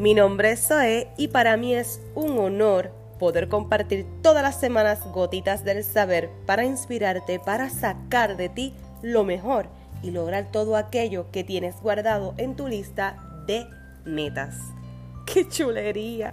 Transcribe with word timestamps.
Mi 0.00 0.14
nombre 0.14 0.52
es 0.52 0.66
Zoe 0.66 1.12
y 1.18 1.28
para 1.28 1.58
mí 1.58 1.74
es 1.74 2.00
un 2.14 2.38
honor 2.38 2.90
poder 3.18 3.50
compartir 3.50 4.06
todas 4.22 4.42
las 4.42 4.58
semanas 4.58 5.04
gotitas 5.12 5.62
del 5.62 5.84
saber 5.84 6.30
para 6.46 6.64
inspirarte, 6.64 7.38
para 7.38 7.68
sacar 7.68 8.38
de 8.38 8.48
ti 8.48 8.74
lo 9.02 9.24
mejor 9.24 9.66
y 10.02 10.10
lograr 10.10 10.50
todo 10.50 10.76
aquello 10.76 11.30
que 11.30 11.44
tienes 11.44 11.82
guardado 11.82 12.32
en 12.38 12.56
tu 12.56 12.66
lista 12.66 13.22
de 13.46 13.66
metas. 14.06 14.56
¡Qué 15.26 15.46
chulería! 15.46 16.32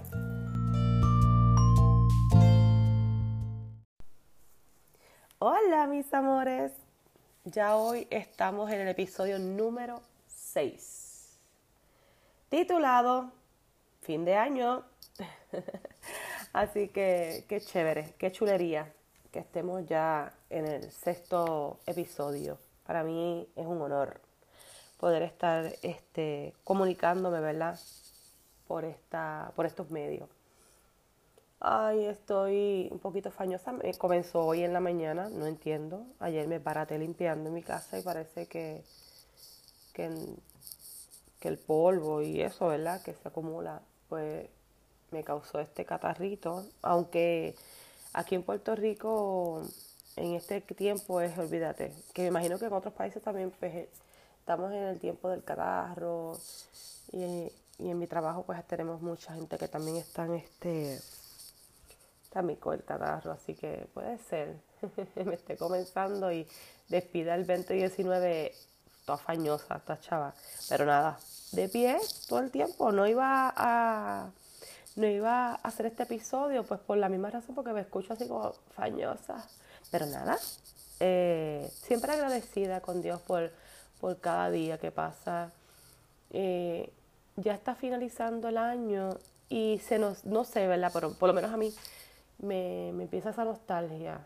Hola 5.40 5.86
mis 5.86 6.14
amores, 6.14 6.72
ya 7.44 7.76
hoy 7.76 8.06
estamos 8.08 8.70
en 8.70 8.80
el 8.80 8.88
episodio 8.88 9.38
número 9.38 10.00
6, 10.26 11.38
titulado 12.48 13.37
Fin 14.08 14.24
de 14.24 14.36
año. 14.36 14.84
Así 16.54 16.88
que 16.88 17.44
qué 17.46 17.60
chévere, 17.60 18.14
qué 18.16 18.32
chulería 18.32 18.90
que 19.30 19.40
estemos 19.40 19.84
ya 19.84 20.32
en 20.48 20.64
el 20.64 20.90
sexto 20.90 21.78
episodio. 21.84 22.56
Para 22.86 23.04
mí 23.04 23.46
es 23.54 23.66
un 23.66 23.82
honor 23.82 24.18
poder 24.96 25.20
estar 25.20 25.74
este, 25.82 26.54
comunicándome, 26.64 27.38
¿verdad? 27.40 27.78
Por, 28.66 28.86
esta, 28.86 29.52
por 29.54 29.66
estos 29.66 29.90
medios. 29.90 30.30
Ay, 31.60 32.06
estoy 32.06 32.88
un 32.90 33.00
poquito 33.00 33.30
fañosa. 33.30 33.72
Me 33.72 33.92
comenzó 33.92 34.40
hoy 34.40 34.62
en 34.62 34.72
la 34.72 34.80
mañana, 34.80 35.28
no 35.28 35.44
entiendo. 35.44 36.06
Ayer 36.18 36.48
me 36.48 36.60
paraté 36.60 36.98
limpiando 36.98 37.50
en 37.50 37.54
mi 37.54 37.62
casa 37.62 37.98
y 37.98 38.02
parece 38.02 38.46
que, 38.46 38.82
que, 39.92 40.08
que 41.40 41.48
el 41.48 41.58
polvo 41.58 42.22
y 42.22 42.40
eso, 42.40 42.68
¿verdad? 42.68 43.02
Que 43.02 43.12
se 43.12 43.28
acumula, 43.28 43.82
pues 44.08 44.48
me 45.10 45.24
causó 45.24 45.60
este 45.60 45.84
catarrito. 45.84 46.64
Aunque 46.82 47.54
aquí 48.12 48.34
en 48.34 48.42
Puerto 48.42 48.74
Rico, 48.74 49.62
en 50.16 50.34
este 50.34 50.60
tiempo 50.60 51.20
es, 51.20 51.36
olvídate, 51.38 51.92
que 52.12 52.22
me 52.22 52.28
imagino 52.28 52.58
que 52.58 52.66
en 52.66 52.72
otros 52.72 52.94
países 52.94 53.22
también 53.22 53.50
pues, 53.58 53.88
estamos 54.40 54.72
en 54.72 54.82
el 54.82 54.98
tiempo 54.98 55.28
del 55.28 55.44
catarro 55.44 56.38
y, 57.12 57.50
y 57.78 57.90
en 57.90 57.98
mi 57.98 58.06
trabajo 58.06 58.42
pues 58.42 58.64
tenemos 58.66 59.00
mucha 59.00 59.34
gente 59.34 59.58
que 59.58 59.68
también 59.68 59.96
están 59.96 60.34
este 60.34 61.00
también 62.30 62.58
con 62.58 62.74
el 62.74 62.84
catarro, 62.84 63.32
así 63.32 63.54
que 63.54 63.88
puede 63.94 64.18
ser. 64.18 64.56
me 65.24 65.34
esté 65.34 65.56
comenzando 65.56 66.30
y 66.30 66.46
despida 66.88 67.34
el 67.34 67.46
2019 67.46 68.54
toda 69.04 69.18
fañosa, 69.18 69.78
toda 69.80 70.00
chava. 70.00 70.34
Pero 70.68 70.84
nada, 70.84 71.18
de 71.52 71.68
pie 71.68 71.98
todo 72.28 72.40
el 72.40 72.50
tiempo. 72.50 72.92
No 72.92 73.06
iba 73.06 73.52
a 73.56 74.30
no 74.96 75.06
iba 75.06 75.52
a 75.52 75.54
hacer 75.54 75.86
este 75.86 76.02
episodio, 76.02 76.64
pues 76.64 76.80
por 76.80 76.98
la 76.98 77.08
misma 77.08 77.30
razón, 77.30 77.54
porque 77.54 77.72
me 77.72 77.80
escucho 77.80 78.12
así 78.12 78.26
como 78.26 78.52
fañosa. 78.74 79.46
Pero 79.92 80.06
nada, 80.06 80.36
eh, 80.98 81.70
siempre 81.72 82.12
agradecida 82.12 82.80
con 82.80 83.00
Dios 83.00 83.20
por, 83.22 83.52
por 84.00 84.18
cada 84.18 84.50
día 84.50 84.78
que 84.78 84.90
pasa. 84.90 85.52
Eh, 86.30 86.92
ya 87.36 87.54
está 87.54 87.76
finalizando 87.76 88.48
el 88.48 88.58
año 88.58 89.10
y 89.48 89.80
se 89.86 89.98
nos, 90.00 90.24
no 90.24 90.44
sé, 90.44 90.66
¿verdad? 90.66 90.90
Pero 90.92 91.12
por 91.14 91.28
lo 91.28 91.34
menos 91.34 91.52
a 91.52 91.56
mí 91.56 91.72
me, 92.38 92.90
me 92.94 93.04
empieza 93.04 93.30
esa 93.30 93.44
nostalgia. 93.44 94.20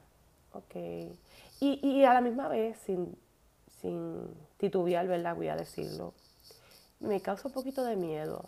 Ok. 0.55 0.75
Y, 1.61 1.81
y 1.83 2.05
a 2.05 2.15
la 2.15 2.23
misma 2.23 2.49
vez, 2.49 2.79
sin, 2.87 3.15
sin 3.81 4.27
titubear, 4.57 5.07
¿verdad? 5.07 5.37
Voy 5.37 5.49
a 5.49 5.57
decirlo. 5.57 6.15
Me 7.03 7.21
causa 7.21 7.49
un 7.49 7.55
poquito 7.55 7.83
de 7.85 7.97
miedo. 7.97 8.45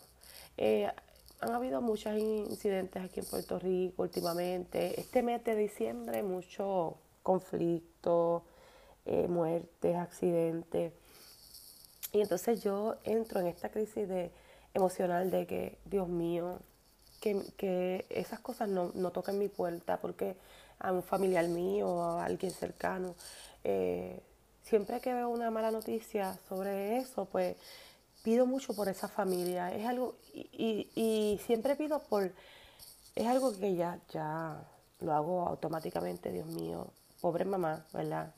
Eh, 0.56 0.88
han 1.40 1.50
habido 1.50 1.82
muchos 1.82 2.16
incidentes 2.16 3.02
aquí 3.02 3.18
en 3.18 3.26
Puerto 3.26 3.58
Rico 3.58 4.02
últimamente. 4.02 4.98
Este 5.00 5.22
mes 5.22 5.42
de 5.42 5.56
diciembre, 5.56 6.22
mucho 6.22 6.96
conflicto, 7.24 8.44
eh, 9.06 9.26
muertes, 9.26 9.96
accidentes. 9.96 10.92
Y 12.12 12.20
entonces 12.20 12.62
yo 12.62 12.94
entro 13.02 13.40
en 13.40 13.48
esta 13.48 13.70
crisis 13.70 14.08
de, 14.08 14.30
emocional 14.72 15.32
de 15.32 15.46
que, 15.48 15.78
Dios 15.84 16.06
mío, 16.08 16.60
que, 17.20 18.06
esas 18.08 18.38
cosas 18.38 18.68
no, 18.68 18.92
no, 18.94 19.10
toquen 19.10 19.36
mi 19.36 19.48
puerta 19.48 20.00
porque 20.00 20.36
a 20.78 20.92
un 20.92 21.02
familiar 21.02 21.48
mío 21.48 21.88
o 21.88 22.02
a 22.02 22.24
alguien 22.24 22.52
cercano. 22.52 23.16
Eh, 23.64 24.20
siempre 24.62 25.00
que 25.00 25.12
veo 25.12 25.28
una 25.28 25.50
mala 25.50 25.72
noticia 25.72 26.38
sobre 26.48 26.98
eso, 26.98 27.24
pues 27.24 27.56
pido 28.24 28.46
mucho 28.46 28.74
por 28.74 28.88
esa 28.88 29.06
familia. 29.06 29.72
Es 29.72 29.86
algo, 29.86 30.16
y, 30.32 30.90
y, 30.96 31.40
siempre 31.46 31.76
pido 31.76 32.00
por, 32.00 32.32
es 33.14 33.26
algo 33.26 33.56
que 33.56 33.76
ya, 33.76 34.00
ya 34.12 34.64
lo 35.00 35.12
hago 35.12 35.46
automáticamente, 35.46 36.32
Dios 36.32 36.46
mío, 36.46 36.88
pobre 37.20 37.44
mamá, 37.44 37.86
¿verdad? 37.92 38.34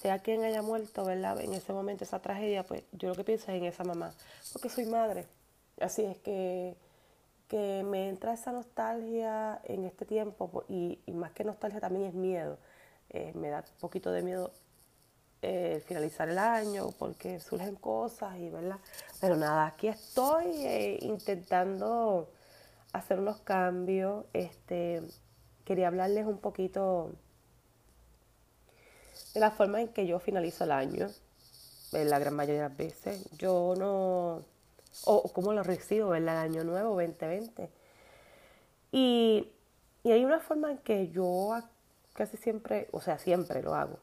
Sea 0.00 0.18
quien 0.18 0.42
haya 0.42 0.62
muerto, 0.62 1.04
¿verdad? 1.04 1.40
En 1.40 1.54
ese 1.54 1.72
momento, 1.72 2.02
esa 2.02 2.18
tragedia, 2.20 2.64
pues 2.64 2.82
yo 2.92 3.10
lo 3.10 3.14
que 3.14 3.22
pienso 3.22 3.52
es 3.52 3.58
en 3.58 3.64
esa 3.64 3.84
mamá, 3.84 4.12
porque 4.52 4.68
soy 4.68 4.86
madre. 4.86 5.26
Así 5.78 6.02
es 6.02 6.18
que 6.18 6.76
que 7.48 7.84
me 7.84 8.08
entra 8.08 8.34
esa 8.34 8.52
nostalgia 8.52 9.60
en 9.64 9.84
este 9.84 10.04
tiempo 10.04 10.64
y, 10.68 10.98
más 11.12 11.32
que 11.32 11.44
nostalgia 11.44 11.80
también 11.80 12.06
es 12.06 12.14
miedo. 12.14 12.58
Eh, 13.10 13.32
me 13.34 13.50
da 13.50 13.58
un 13.58 13.80
poquito 13.80 14.10
de 14.10 14.22
miedo 14.22 14.52
eh, 15.48 15.80
finalizar 15.86 16.28
el 16.28 16.38
año 16.38 16.90
porque 16.98 17.38
surgen 17.38 17.76
cosas 17.76 18.36
y 18.36 18.50
verdad. 18.50 18.78
Pero 19.20 19.36
nada, 19.36 19.66
aquí 19.66 19.86
estoy 19.86 20.46
eh, 20.66 20.98
intentando 21.02 22.28
hacer 22.92 23.20
unos 23.20 23.38
cambios. 23.42 24.24
Este, 24.32 25.02
quería 25.64 25.86
hablarles 25.86 26.26
un 26.26 26.38
poquito 26.38 27.12
de 29.34 29.38
la 29.40 29.52
forma 29.52 29.80
en 29.80 29.88
que 29.88 30.04
yo 30.04 30.18
finalizo 30.18 30.64
el 30.64 30.72
año. 30.72 31.08
La 31.92 32.18
gran 32.18 32.34
mayoría 32.34 32.62
de 32.62 32.68
las 32.68 32.76
veces. 32.76 33.30
Yo 33.38 33.74
no 33.78 34.42
o 35.04 35.32
cómo 35.32 35.52
lo 35.52 35.62
recibo, 35.62 36.16
el 36.16 36.28
Año 36.28 36.64
Nuevo 36.64 37.00
2020. 37.00 37.70
Y, 38.90 39.52
y 40.02 40.10
hay 40.10 40.24
una 40.24 40.40
forma 40.40 40.72
en 40.72 40.78
que 40.78 41.08
yo 41.10 41.56
casi 42.14 42.36
siempre, 42.36 42.88
o 42.90 43.00
sea, 43.00 43.18
siempre 43.18 43.62
lo 43.62 43.76
hago. 43.76 44.00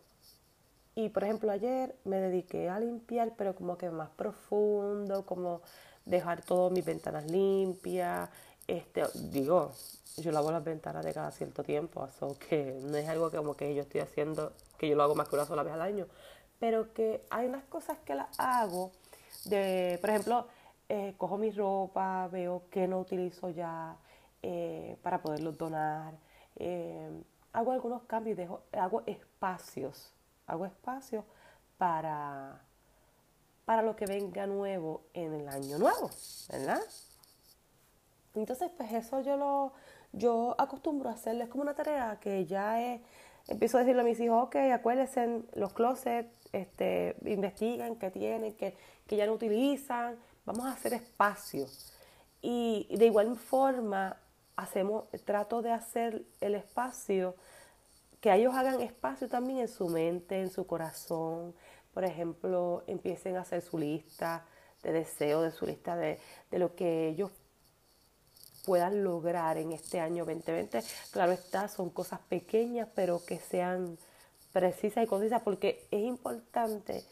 Y 0.95 1.09
por 1.09 1.23
ejemplo, 1.23 1.51
ayer 1.51 1.95
me 2.03 2.17
dediqué 2.17 2.69
a 2.69 2.79
limpiar, 2.79 3.33
pero 3.35 3.55
como 3.55 3.77
que 3.77 3.89
más 3.89 4.09
profundo, 4.11 5.25
como 5.25 5.61
dejar 6.05 6.43
todas 6.43 6.71
mis 6.71 6.85
ventanas 6.85 7.29
limpias. 7.29 8.29
Este, 8.67 9.03
digo, 9.31 9.71
yo 10.17 10.31
lavo 10.31 10.51
las 10.51 10.63
ventanas 10.63 11.03
de 11.03 11.13
cada 11.13 11.31
cierto 11.31 11.63
tiempo, 11.63 12.03
así 12.03 12.25
que 12.47 12.79
no 12.83 12.97
es 12.97 13.07
algo 13.09 13.29
que 13.31 13.37
como 13.37 13.55
que 13.55 13.73
yo 13.73 13.81
estoy 13.81 14.01
haciendo, 14.01 14.53
que 14.77 14.87
yo 14.87 14.95
lo 14.95 15.03
hago 15.03 15.15
más 15.15 15.27
que 15.27 15.35
una 15.35 15.45
sola 15.45 15.63
vez 15.63 15.73
al 15.73 15.81
año, 15.81 16.07
pero 16.59 16.93
que 16.93 17.25
hay 17.29 17.47
unas 17.47 17.63
cosas 17.65 17.97
que 18.05 18.15
las 18.15 18.39
hago 18.39 18.91
de, 19.45 19.97
por 19.99 20.09
ejemplo, 20.09 20.47
eh, 20.89 21.15
cojo 21.17 21.37
mi 21.37 21.51
ropa, 21.51 22.27
veo 22.31 22.63
que 22.69 22.87
no 22.87 22.99
utilizo 22.99 23.49
ya 23.49 23.97
eh, 24.41 24.97
para 25.01 25.21
poderlos 25.21 25.57
donar. 25.57 26.13
Eh, 26.55 27.09
hago 27.51 27.71
algunos 27.71 28.03
cambios, 28.03 28.37
dejo, 28.37 28.61
hago 28.71 29.03
espacios, 29.05 30.13
hago 30.47 30.65
espacios 30.65 31.23
para, 31.77 32.61
para 33.65 33.81
lo 33.81 33.95
que 33.95 34.05
venga 34.05 34.47
nuevo 34.47 35.05
en 35.13 35.33
el 35.33 35.47
año 35.47 35.77
nuevo, 35.77 36.09
¿verdad? 36.49 36.81
Entonces, 38.35 38.71
pues 38.75 38.91
eso 38.91 39.21
yo 39.21 39.37
lo, 39.37 39.73
yo 40.11 40.55
acostumbro 40.57 41.09
a 41.09 41.13
hacerles 41.13 41.49
como 41.49 41.63
una 41.63 41.75
tarea 41.75 42.17
que 42.19 42.45
ya 42.45 42.81
es, 42.81 43.01
empiezo 43.47 43.77
a 43.77 43.81
decirle 43.81 44.01
a 44.01 44.05
mis 44.05 44.19
hijos, 44.19 44.43
ok, 44.43 44.55
acuérdense, 44.73 45.43
los 45.53 45.73
closets, 45.73 46.29
este, 46.51 47.15
investiguen 47.25 47.95
qué 47.97 48.11
tienen, 48.11 48.55
que, 48.55 48.75
que 49.07 49.15
ya 49.15 49.25
no 49.25 49.33
utilizan, 49.33 50.17
vamos 50.45 50.65
a 50.65 50.73
hacer 50.73 50.93
espacio. 50.93 51.67
Y 52.41 52.87
de 52.97 53.05
igual 53.05 53.35
forma, 53.35 54.17
hacemos, 54.55 55.05
trato 55.25 55.61
de 55.61 55.71
hacer 55.71 56.25
el 56.41 56.55
espacio, 56.55 57.35
que 58.23 58.33
ellos 58.33 58.55
hagan 58.55 58.79
espacio 58.79 59.27
también 59.27 59.59
en 59.59 59.67
su 59.67 59.89
mente, 59.89 60.39
en 60.39 60.49
su 60.49 60.65
corazón. 60.65 61.53
Por 61.93 62.05
ejemplo, 62.05 62.81
empiecen 62.87 63.35
a 63.35 63.41
hacer 63.41 63.61
su 63.61 63.77
lista 63.77 64.45
de 64.81 64.93
deseos, 64.93 65.43
de 65.43 65.51
su 65.51 65.65
lista 65.65 65.97
de, 65.97 66.17
de 66.49 66.57
lo 66.57 66.73
que 66.73 67.09
ellos 67.09 67.31
puedan 68.65 69.03
lograr 69.03 69.57
en 69.57 69.73
este 69.73 69.99
año 69.99 70.23
2020. 70.23 70.81
Claro 71.11 71.33
está, 71.33 71.67
son 71.67 71.89
cosas 71.89 72.21
pequeñas, 72.29 72.87
pero 72.95 73.21
que 73.25 73.39
sean 73.39 73.97
precisas 74.53 75.03
y 75.03 75.07
concisas, 75.07 75.41
porque 75.41 75.85
es 75.91 76.03
importante 76.05 77.03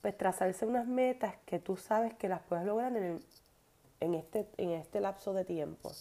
pues 0.00 0.16
trazarse 0.16 0.64
unas 0.64 0.86
metas 0.86 1.34
que 1.44 1.58
tú 1.58 1.76
sabes 1.76 2.14
que 2.14 2.26
las 2.26 2.40
puedes 2.40 2.64
lograr 2.64 2.96
en, 2.96 3.22
en, 4.00 4.14
este, 4.14 4.48
en 4.56 4.70
este 4.70 5.02
lapso 5.02 5.34
de 5.34 5.44
tiempo. 5.44 5.92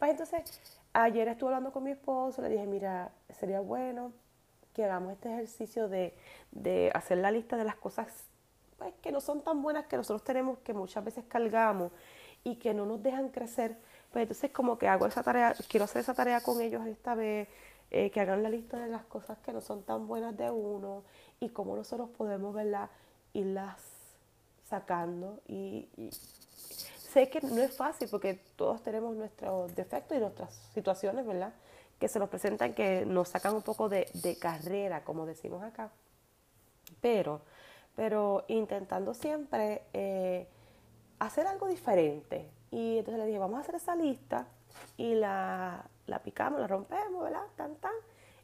Pues 0.00 0.10
entonces, 0.10 0.60
ayer 0.94 1.28
estuve 1.28 1.50
hablando 1.50 1.72
con 1.72 1.84
mi 1.84 1.90
esposo, 1.90 2.40
le 2.40 2.48
dije, 2.48 2.66
mira, 2.66 3.12
sería 3.30 3.60
bueno 3.60 4.12
que 4.72 4.84
hagamos 4.84 5.12
este 5.12 5.32
ejercicio 5.32 5.88
de, 5.88 6.16
de 6.50 6.90
hacer 6.94 7.18
la 7.18 7.30
lista 7.30 7.56
de 7.56 7.64
las 7.64 7.76
cosas 7.76 8.08
pues, 8.78 8.94
que 9.02 9.12
no 9.12 9.20
son 9.20 9.42
tan 9.42 9.62
buenas 9.62 9.86
que 9.86 9.96
nosotros 9.96 10.24
tenemos, 10.24 10.58
que 10.58 10.72
muchas 10.72 11.04
veces 11.04 11.24
cargamos 11.28 11.92
y 12.42 12.56
que 12.56 12.74
no 12.74 12.86
nos 12.86 13.02
dejan 13.02 13.30
crecer, 13.30 13.76
pues 14.12 14.22
entonces 14.22 14.50
como 14.50 14.78
que 14.78 14.88
hago 14.88 15.06
esa 15.06 15.22
tarea, 15.22 15.54
quiero 15.68 15.84
hacer 15.84 16.02
esa 16.02 16.14
tarea 16.14 16.40
con 16.40 16.60
ellos 16.60 16.86
esta 16.86 17.14
vez, 17.14 17.48
eh, 17.90 18.10
que 18.10 18.20
hagan 18.20 18.42
la 18.42 18.50
lista 18.50 18.78
de 18.78 18.88
las 18.88 19.04
cosas 19.04 19.38
que 19.38 19.52
no 19.52 19.60
son 19.60 19.82
tan 19.84 20.06
buenas 20.06 20.36
de 20.36 20.50
uno 20.50 21.04
y 21.40 21.50
cómo 21.50 21.76
nosotros 21.76 22.10
podemos, 22.10 22.54
¿verdad? 22.54 22.90
Irlas 23.32 23.80
sacando 24.68 25.40
y, 25.46 25.88
sé 27.14 27.30
que 27.30 27.40
no 27.40 27.62
es 27.62 27.76
fácil 27.76 28.08
porque 28.10 28.34
todos 28.56 28.82
tenemos 28.82 29.14
nuestros 29.14 29.74
defectos 29.74 30.16
y 30.16 30.20
nuestras 30.20 30.52
situaciones, 30.74 31.24
¿verdad? 31.24 31.54
Que 32.00 32.08
se 32.08 32.18
nos 32.18 32.28
presentan, 32.28 32.74
que 32.74 33.06
nos 33.06 33.28
sacan 33.28 33.54
un 33.54 33.62
poco 33.62 33.88
de, 33.88 34.36
carrera, 34.40 35.04
como 35.04 35.24
decimos 35.24 35.62
acá. 35.62 35.90
Pero, 37.00 37.40
pero 37.94 38.44
intentando 38.48 39.14
siempre 39.14 39.82
eh, 39.92 40.48
hacer 41.20 41.46
algo 41.46 41.68
diferente. 41.68 42.50
Y 42.72 42.98
entonces 42.98 43.20
le 43.20 43.26
dije, 43.26 43.38
vamos 43.38 43.58
a 43.58 43.60
hacer 43.60 43.76
esa 43.76 43.94
lista 43.94 44.48
y 44.96 45.14
la, 45.14 45.84
la 46.06 46.18
picamos, 46.18 46.60
la 46.60 46.66
rompemos, 46.66 47.22
¿verdad? 47.22 47.46
Tan, 47.56 47.76
tan. 47.76 47.92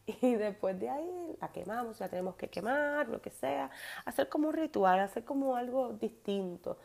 Y 0.23 0.35
después 0.37 0.79
de 0.79 0.91
ahí 0.91 1.37
la 1.41 1.49
quemamos, 1.49 1.99
la 1.99 2.09
tenemos 2.09 2.37
que 2.37 2.49
quemar, 2.49 3.09
lo 3.09 3.21
que 3.21 3.31
sea. 3.31 3.71
Hacer 4.05 4.29
como 4.29 4.49
un 4.49 4.55
ritual, 4.55 5.01
hacer 5.01 5.25
como 5.25 5.57
algo 5.57 5.93
distinto. 5.93 6.79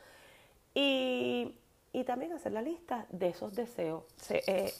Y, 0.74 1.60
y 1.95 2.03
también 2.03 2.33
hacer 2.33 2.51
la 2.51 2.62
lista 2.62 3.06
de 3.09 3.30
esos 3.30 3.56
deseos, 3.56 4.03
eh, 4.30 4.74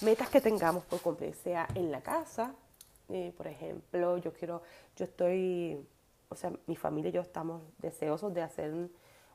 metas 0.00 0.30
que 0.30 0.40
tengamos 0.40 0.82
por 0.86 1.02
cumplir, 1.02 1.34
sea 1.34 1.68
en 1.74 1.92
la 1.92 2.00
casa, 2.00 2.54
eh, 3.10 3.30
por 3.36 3.46
ejemplo, 3.46 4.16
yo 4.16 4.32
quiero, 4.32 4.62
yo 4.96 5.04
estoy, 5.04 5.86
o 6.30 6.34
sea, 6.34 6.50
mi 6.66 6.74
familia 6.74 7.10
y 7.10 7.12
yo 7.12 7.20
estamos 7.20 7.60
deseosos 7.76 8.32
de 8.32 8.40
hacer 8.40 8.72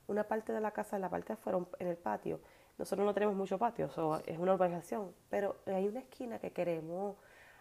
una 0.07 0.23
parte 0.23 0.51
de 0.51 0.59
la 0.59 0.71
casa, 0.71 0.97
la 0.97 1.11
parte 1.11 1.27
de 1.27 1.33
afuera, 1.35 1.59
en 1.77 1.87
el 1.87 1.97
patio. 1.97 2.39
Nosotros 2.79 3.05
no 3.05 3.13
tenemos 3.13 3.35
mucho 3.35 3.59
patio, 3.59 3.85
es 4.25 4.39
una 4.39 4.55
urbanización, 4.55 5.13
pero 5.29 5.57
hay 5.67 5.87
una 5.87 5.99
esquina 5.99 6.39
que 6.39 6.49
queremos 6.49 7.17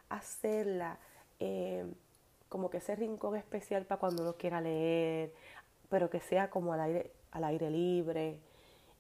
hacerla 0.08 0.99
eh, 1.38 1.84
como 2.49 2.70
que 2.70 2.78
ese 2.78 2.96
rincón 2.96 3.37
especial 3.37 3.84
para 3.84 4.00
cuando 4.00 4.23
uno 4.23 4.37
quiera 4.37 4.62
leer, 4.62 5.34
pero 5.90 6.08
que 6.08 6.20
sea 6.20 6.49
como 6.49 6.73
al 6.73 6.81
aire, 6.81 7.12
al 7.31 7.44
aire 7.44 7.70
libre, 7.70 8.40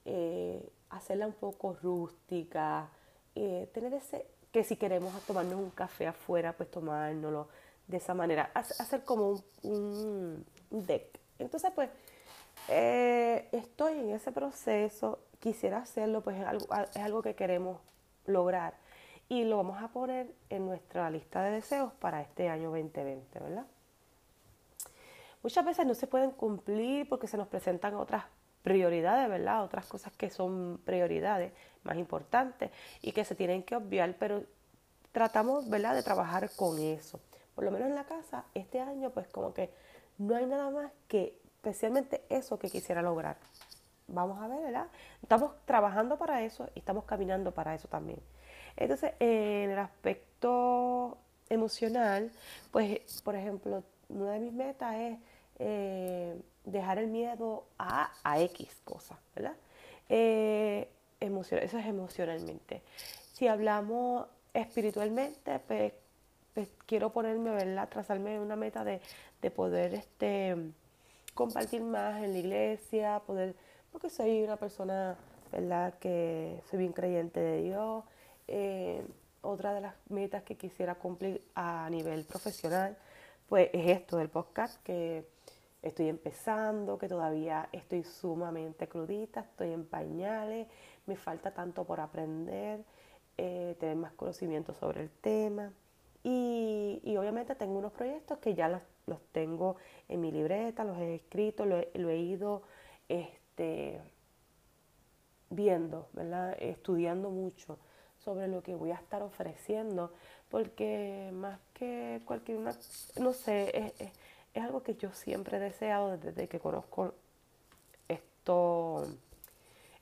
eh, 0.06 0.64
hacerla 0.90 1.26
un 1.26 1.32
poco 1.34 1.74
rústica, 1.74 2.88
eh, 3.34 3.68
tener 3.74 3.92
ese, 3.92 4.26
que 4.52 4.62
si 4.62 4.76
queremos 4.76 5.12
tomarnos 5.26 5.56
un 5.56 5.70
café 5.70 6.06
afuera, 6.06 6.52
pues 6.52 6.70
tomárnoslo 6.70 7.48
de 7.88 7.96
esa 7.96 8.14
manera, 8.14 8.50
hacer 8.54 9.04
como 9.04 9.42
un, 9.62 10.46
deck. 10.70 11.20
Entonces, 11.38 11.72
pues, 11.74 11.90
eh, 12.68 13.48
estoy 13.50 13.98
en 13.98 14.10
ese 14.10 14.32
proceso, 14.32 15.18
quisiera 15.40 15.78
hacerlo, 15.78 16.22
pues 16.22 16.38
es 16.38 16.46
algo, 16.46 16.66
es 16.94 17.02
algo 17.02 17.22
que 17.22 17.34
queremos 17.34 17.80
lograr 18.26 18.74
y 19.28 19.44
lo 19.44 19.56
vamos 19.56 19.82
a 19.82 19.88
poner 19.88 20.32
en 20.50 20.66
nuestra 20.66 21.10
lista 21.10 21.42
de 21.42 21.50
deseos 21.50 21.92
para 21.94 22.22
este 22.22 22.48
año 22.48 22.70
2020, 22.70 23.40
¿verdad? 23.40 23.66
Muchas 25.42 25.64
veces 25.64 25.84
no 25.84 25.94
se 25.94 26.06
pueden 26.06 26.30
cumplir 26.30 27.08
porque 27.08 27.26
se 27.26 27.36
nos 27.36 27.48
presentan 27.48 27.94
otras 27.94 28.24
prioridades, 28.66 29.28
¿verdad? 29.28 29.62
Otras 29.62 29.86
cosas 29.86 30.12
que 30.14 30.28
son 30.28 30.80
prioridades 30.84 31.52
más 31.84 31.96
importantes 31.98 32.72
y 33.00 33.12
que 33.12 33.24
se 33.24 33.36
tienen 33.36 33.62
que 33.62 33.76
obviar, 33.76 34.16
pero 34.18 34.42
tratamos, 35.12 35.70
¿verdad?, 35.70 35.94
de 35.94 36.02
trabajar 36.02 36.50
con 36.56 36.76
eso. 36.80 37.20
Por 37.54 37.62
lo 37.62 37.70
menos 37.70 37.86
en 37.86 37.94
la 37.94 38.02
casa, 38.02 38.44
este 38.54 38.80
año, 38.80 39.10
pues 39.10 39.28
como 39.28 39.54
que 39.54 39.70
no 40.18 40.34
hay 40.34 40.46
nada 40.46 40.68
más 40.70 40.90
que 41.06 41.38
especialmente 41.58 42.24
eso 42.28 42.58
que 42.58 42.68
quisiera 42.68 43.02
lograr. 43.02 43.36
Vamos 44.08 44.42
a 44.42 44.48
ver, 44.48 44.60
¿verdad? 44.60 44.88
Estamos 45.22 45.52
trabajando 45.64 46.18
para 46.18 46.42
eso 46.42 46.68
y 46.74 46.80
estamos 46.80 47.04
caminando 47.04 47.52
para 47.52 47.72
eso 47.72 47.86
también. 47.86 48.18
Entonces, 48.76 49.12
en 49.20 49.70
el 49.70 49.78
aspecto 49.78 51.18
emocional, 51.48 52.32
pues, 52.72 53.22
por 53.22 53.36
ejemplo, 53.36 53.84
una 54.08 54.32
de 54.32 54.40
mis 54.40 54.52
metas 54.52 54.96
es 54.96 55.18
eh, 55.60 56.36
dejar 56.66 56.98
el 56.98 57.06
miedo 57.06 57.64
a, 57.78 58.12
a 58.22 58.40
X 58.40 58.68
cosas, 58.84 59.16
¿verdad? 59.34 59.54
Eh, 60.08 60.88
eso 61.20 61.56
es 61.56 61.72
emocionalmente. 61.72 62.82
Si 63.32 63.48
hablamos 63.48 64.26
espiritualmente, 64.52 65.58
pues, 65.60 65.92
pues, 66.54 66.68
quiero 66.86 67.12
ponerme, 67.12 67.50
¿verdad? 67.50 67.88
Trazarme 67.88 68.38
una 68.38 68.56
meta 68.56 68.84
de, 68.84 69.00
de 69.40 69.50
poder 69.50 69.94
este, 69.94 70.56
compartir 71.34 71.82
más 71.82 72.22
en 72.22 72.32
la 72.32 72.38
iglesia, 72.38 73.22
poder, 73.26 73.54
porque 73.92 74.10
soy 74.10 74.42
una 74.42 74.56
persona, 74.56 75.16
¿verdad? 75.52 75.94
Que 75.98 76.60
soy 76.70 76.80
bien 76.80 76.92
creyente 76.92 77.40
de 77.40 77.62
Dios. 77.62 78.04
Eh, 78.48 79.04
otra 79.42 79.72
de 79.74 79.80
las 79.80 79.94
metas 80.08 80.42
que 80.42 80.56
quisiera 80.56 80.96
cumplir 80.96 81.42
a 81.54 81.88
nivel 81.90 82.24
profesional, 82.24 82.96
pues 83.48 83.70
es 83.72 83.88
esto 83.88 84.16
del 84.16 84.28
podcast, 84.28 84.82
que 84.82 85.24
estoy 85.86 86.08
empezando, 86.08 86.98
que 86.98 87.08
todavía 87.08 87.68
estoy 87.72 88.02
sumamente 88.02 88.88
crudita, 88.88 89.40
estoy 89.40 89.72
en 89.72 89.86
pañales, 89.86 90.66
me 91.06 91.16
falta 91.16 91.52
tanto 91.52 91.84
por 91.84 92.00
aprender, 92.00 92.84
eh, 93.38 93.76
tener 93.78 93.96
más 93.96 94.12
conocimiento 94.12 94.74
sobre 94.74 95.02
el 95.02 95.10
tema. 95.10 95.72
Y, 96.24 97.16
obviamente 97.16 97.54
tengo 97.54 97.78
unos 97.78 97.92
proyectos 97.92 98.38
que 98.38 98.54
ya 98.54 98.68
los, 98.68 98.82
tengo 99.30 99.76
en 100.08 100.20
mi 100.20 100.32
libreta, 100.32 100.82
los 100.82 100.98
he 100.98 101.14
escrito, 101.14 101.64
lo 101.64 101.78
he, 101.78 102.16
ido 102.18 102.62
este, 103.08 104.00
viendo, 105.50 106.08
¿verdad? 106.12 106.56
estudiando 106.58 107.30
mucho 107.30 107.78
sobre 108.18 108.48
lo 108.48 108.62
que 108.62 108.74
voy 108.74 108.90
a 108.90 108.96
estar 108.96 109.22
ofreciendo, 109.22 110.12
porque 110.50 111.30
más 111.32 111.60
que 111.74 112.20
cualquier 112.24 112.58
una, 112.58 112.74
no 113.20 113.32
sé, 113.32 113.70
es 114.00 114.00
es 114.00 114.10
algo 114.58 114.82
que 114.82 114.94
yo 114.96 115.12
siempre 115.12 115.56
he 115.56 115.60
deseado 115.60 116.16
desde 116.16 116.48
que 116.48 116.60
conozco 116.60 117.14
esto, 118.08 119.06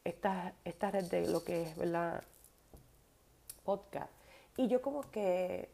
esta 0.05 0.91
red 0.91 1.05
de 1.05 1.29
lo 1.29 1.45
que 1.45 1.63
es, 1.63 1.77
¿verdad? 1.77 2.23
Podcast. 3.65 4.13
Y 4.57 4.69
yo 4.69 4.83
como 4.83 5.03
que 5.11 5.69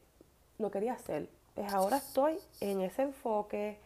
lo 0.59 0.71
quería 0.71 0.95
hacer. 0.95 1.29
Pues 1.55 1.73
ahora 1.73 1.99
estoy 1.99 2.39
en 2.61 2.81
ese 2.81 3.03
enfoque, 3.03 3.79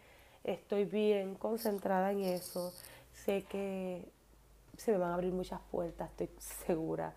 estoy 0.45 0.85
bien 0.85 1.35
concentrada 1.35 2.13
en 2.13 2.21
eso. 2.21 2.73
Sé 3.13 3.43
que 3.45 4.07
se 4.77 4.93
me 4.93 4.99
van 4.99 5.11
a 5.11 5.15
abrir 5.15 5.33
muchas 5.33 5.61
puertas, 5.71 6.11
estoy 6.11 6.31
segura. 6.67 7.15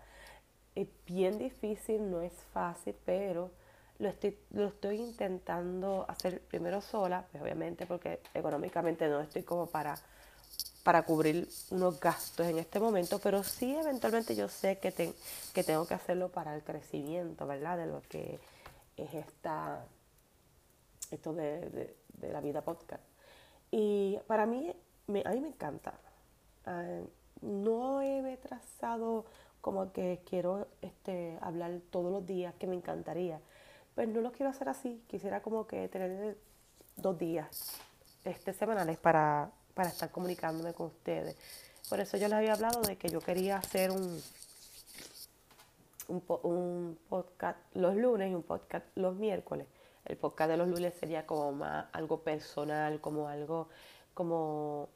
Es 0.74 0.88
bien 1.06 1.38
difícil, 1.38 2.10
no 2.10 2.22
es 2.22 2.32
fácil, 2.52 2.94
pero 3.04 3.50
lo 3.98 4.08
estoy, 4.08 4.38
lo 4.50 4.68
estoy 4.68 5.00
intentando 5.00 6.04
hacer 6.08 6.40
primero 6.42 6.80
sola, 6.80 7.26
pues 7.30 7.42
obviamente 7.42 7.86
porque 7.86 8.20
económicamente 8.32 9.08
no 9.08 9.20
estoy 9.20 9.42
como 9.42 9.66
para, 9.66 9.96
para 10.84 11.02
cubrir 11.02 11.48
unos 11.70 11.98
gastos 11.98 12.46
en 12.46 12.58
este 12.58 12.78
momento, 12.78 13.18
pero 13.18 13.42
sí 13.42 13.74
eventualmente 13.74 14.36
yo 14.36 14.48
sé 14.48 14.78
que, 14.78 14.92
que 15.52 15.64
tengo 15.64 15.86
que 15.86 15.94
hacerlo 15.94 16.28
para 16.28 16.54
el 16.54 16.62
crecimiento, 16.62 17.46
¿verdad? 17.46 17.76
De 17.76 17.86
lo 17.86 18.02
que 18.02 18.38
es 18.96 19.14
esta, 19.14 19.84
esto 21.10 21.32
de, 21.32 21.96
la 22.20 22.40
vida 22.40 22.62
podcast. 22.62 23.02
Y 23.70 24.18
para 24.26 24.46
mí, 24.46 24.70
a 24.70 25.30
mí 25.30 25.40
me 25.40 25.48
encanta. 25.48 25.94
Ah, 26.66 27.00
no 27.40 28.00
he 28.02 28.36
trazado 28.38 29.24
como 29.60 29.92
que 29.92 30.20
quiero 30.28 30.68
este, 30.82 31.36
hablar 31.40 31.80
todos 31.90 32.10
los 32.12 32.26
días, 32.26 32.54
que 32.58 32.66
me 32.66 32.76
encantaría 32.76 33.40
pues 33.98 34.08
no 34.10 34.20
lo 34.20 34.30
quiero 34.30 34.50
hacer 34.50 34.68
así. 34.68 35.02
Quisiera 35.08 35.42
como 35.42 35.66
que 35.66 35.88
tener 35.88 36.38
dos 36.94 37.18
días 37.18 37.72
este, 38.24 38.52
semanales 38.52 38.96
para, 38.96 39.50
para 39.74 39.88
estar 39.88 40.08
comunicándome 40.12 40.72
con 40.72 40.86
ustedes. 40.86 41.36
Por 41.88 41.98
eso 41.98 42.16
yo 42.16 42.28
les 42.28 42.34
había 42.34 42.52
hablado 42.52 42.80
de 42.82 42.96
que 42.96 43.08
yo 43.08 43.18
quería 43.18 43.56
hacer 43.56 43.90
un, 43.90 44.22
un, 46.06 46.96
podcast 47.08 47.58
los 47.74 47.96
lunes 47.96 48.30
y 48.30 48.36
un 48.36 48.44
podcast 48.44 48.86
los 48.94 49.16
miércoles. 49.16 49.66
El 50.04 50.16
podcast 50.16 50.52
de 50.52 50.58
los 50.58 50.68
lunes 50.68 50.94
sería 50.94 51.26
como 51.26 51.50
más 51.50 51.86
algo 51.92 52.22
personal, 52.22 53.00
como 53.00 53.26
algo 53.26 53.68
como, 54.14 54.90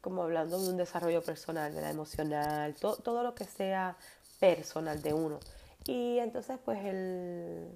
como 0.00 0.22
hablando 0.22 0.58
de 0.58 0.70
un 0.70 0.78
desarrollo 0.78 1.20
personal, 1.20 1.74
de 1.74 1.82
la 1.82 1.90
emocional, 1.90 2.74
todo, 2.76 2.96
todo 2.96 3.22
lo 3.22 3.34
que 3.34 3.44
sea 3.44 3.98
personal 4.40 5.02
de 5.02 5.12
uno. 5.12 5.40
Y 5.84 6.20
entonces 6.20 6.58
pues 6.64 6.82
el, 6.86 7.68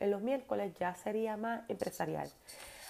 en 0.00 0.10
los 0.10 0.22
miércoles 0.22 0.74
ya 0.78 0.94
sería 0.94 1.36
más 1.36 1.68
empresarial. 1.68 2.30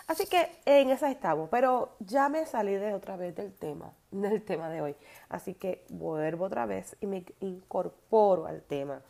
Así 0.06 0.26
que 0.26 0.50
en 0.64 0.90
esas 0.90 1.10
estamos, 1.10 1.50
pero 1.50 1.96
ya 2.00 2.30
me 2.30 2.46
salí 2.46 2.74
de 2.74 2.94
otra 2.94 3.16
vez 3.16 3.34
del 3.34 3.52
tema, 3.52 3.92
del 4.10 4.42
tema 4.42 4.70
de 4.70 4.80
hoy. 4.80 4.96
Así 5.28 5.54
que 5.54 5.84
vuelvo 5.90 6.46
otra 6.46 6.66
vez 6.66 6.96
y 7.00 7.06
me 7.06 7.24
incorporo 7.40 8.46
al 8.46 8.62
tema. 8.62 9.02